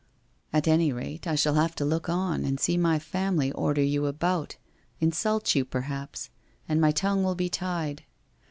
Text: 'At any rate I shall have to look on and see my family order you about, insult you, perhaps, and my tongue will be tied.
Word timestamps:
'At 0.51 0.67
any 0.67 0.91
rate 0.91 1.27
I 1.27 1.35
shall 1.35 1.53
have 1.53 1.75
to 1.75 1.85
look 1.85 2.09
on 2.09 2.43
and 2.43 2.59
see 2.59 2.75
my 2.75 2.97
family 2.97 3.51
order 3.51 3.83
you 3.83 4.07
about, 4.07 4.57
insult 4.99 5.53
you, 5.53 5.63
perhaps, 5.63 6.31
and 6.67 6.81
my 6.81 6.89
tongue 6.91 7.23
will 7.23 7.35
be 7.35 7.49
tied. 7.49 8.03